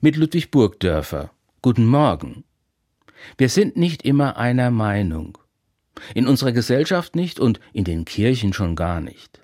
[0.00, 1.30] mit Ludwig Burgdörfer.
[1.62, 2.44] Guten Morgen.
[3.36, 5.38] Wir sind nicht immer einer Meinung.
[6.14, 9.40] In unserer Gesellschaft nicht und in den Kirchen schon gar nicht.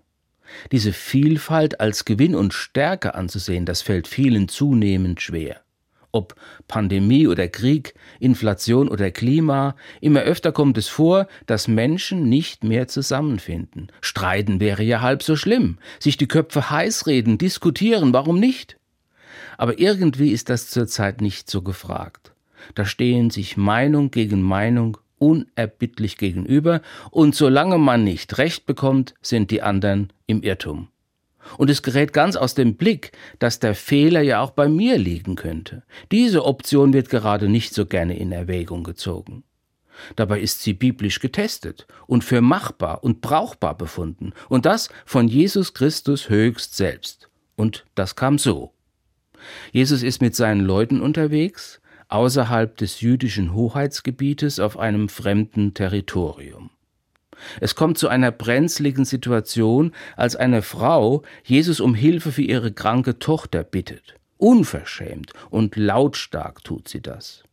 [0.73, 5.61] Diese Vielfalt als Gewinn und Stärke anzusehen, das fällt vielen zunehmend schwer.
[6.13, 6.35] Ob
[6.67, 12.89] Pandemie oder Krieg, Inflation oder Klima, immer öfter kommt es vor, dass Menschen nicht mehr
[12.89, 13.93] zusammenfinden.
[14.01, 15.79] Streiten wäre ja halb so schlimm.
[15.99, 18.79] Sich die Köpfe heiß reden, diskutieren, warum nicht?
[19.59, 22.33] Aber irgendwie ist das zurzeit nicht so gefragt.
[22.75, 29.51] Da stehen sich Meinung gegen Meinung unerbittlich gegenüber, und solange man nicht recht bekommt, sind
[29.51, 30.89] die anderen im Irrtum.
[31.59, 35.37] Und es gerät ganz aus dem Blick, dass der Fehler ja auch bei mir liegen
[35.37, 35.85] könnte.
[36.11, 39.45] Diese Option wird gerade nicht so gerne in Erwägung gezogen.
[40.17, 45.73] Dabei ist sie biblisch getestet und für machbar und brauchbar befunden, und das von Jesus
[45.73, 47.31] Christus höchst selbst.
[47.55, 48.73] Und das kam so.
[49.73, 56.71] Jesus ist mit seinen Leuten unterwegs, außerhalb des jüdischen Hoheitsgebietes auf einem fremden Territorium.
[57.61, 63.19] Es kommt zu einer brenzligen Situation, als eine Frau Jesus um Hilfe für ihre kranke
[63.19, 64.15] Tochter bittet.
[64.39, 67.45] Unverschämt und lautstark tut sie das.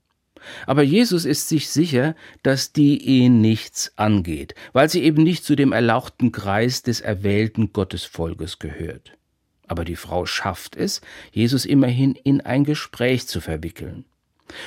[0.65, 5.55] Aber Jesus ist sich sicher, dass die ihn nichts angeht, weil sie eben nicht zu
[5.55, 9.17] dem erlauchten Kreis des erwählten Gottesvolkes gehört.
[9.67, 14.05] Aber die Frau schafft es, Jesus immerhin in ein Gespräch zu verwickeln.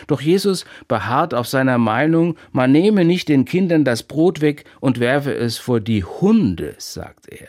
[0.06, 5.00] Doch Jesus beharrt auf seiner Meinung, man nehme nicht den Kindern das Brot weg und
[5.00, 7.48] werfe es vor die Hunde, sagt er.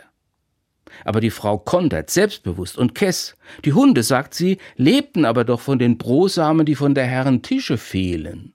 [1.04, 3.36] Aber die Frau kontert, selbstbewusst und kess.
[3.66, 7.78] Die Hunde, sagt sie, lebten aber doch von den Brosamen, die von der Herren Tische
[7.78, 8.54] fehlen.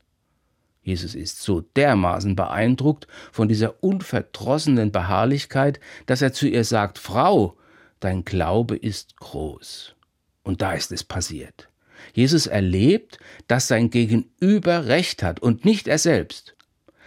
[0.82, 7.56] Jesus ist so dermaßen beeindruckt von dieser unverdrossenen Beharrlichkeit, dass er zu ihr sagt, Frau,
[8.05, 9.95] dein Glaube ist groß.
[10.42, 11.69] Und da ist es passiert.
[12.14, 16.55] Jesus erlebt, dass sein Gegenüber Recht hat und nicht er selbst.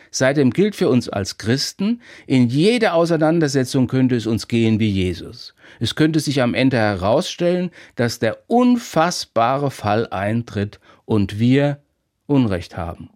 [0.09, 5.53] Seitdem gilt für uns als Christen, in jeder Auseinandersetzung könnte es uns gehen wie Jesus.
[5.81, 11.81] Es könnte sich am Ende herausstellen, dass der unfassbare Fall eintritt und wir
[12.27, 13.09] Unrecht haben.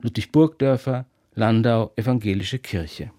[0.00, 3.10] Ludwig Burgdörfer, Landau, Evangelische Kirche.